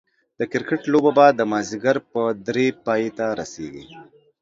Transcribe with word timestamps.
د 0.39 0.41
کرکټ 0.51 0.81
لوبه 0.91 1.11
به 1.17 1.25
دا 1.37 1.45
ماځيګر 1.53 1.95
په 2.11 2.21
دري 2.47 2.67
پايي 2.85 3.09
ته 3.17 3.25
رسيږي 3.39 3.85